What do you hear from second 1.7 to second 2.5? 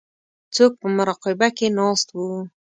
ناست وو.